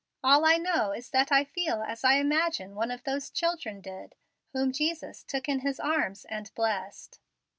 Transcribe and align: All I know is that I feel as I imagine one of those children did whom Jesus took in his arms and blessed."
All 0.23 0.45
I 0.45 0.57
know 0.57 0.93
is 0.93 1.11
that 1.11 1.31
I 1.31 1.43
feel 1.43 1.83
as 1.83 2.03
I 2.03 2.13
imagine 2.15 2.73
one 2.73 2.89
of 2.89 3.03
those 3.03 3.29
children 3.29 3.81
did 3.81 4.15
whom 4.51 4.71
Jesus 4.73 5.21
took 5.23 5.47
in 5.47 5.59
his 5.59 5.79
arms 5.79 6.25
and 6.25 6.51
blessed." 6.55 7.19